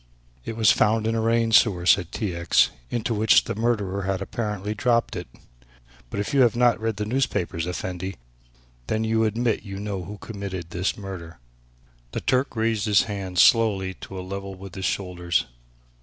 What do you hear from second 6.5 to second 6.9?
not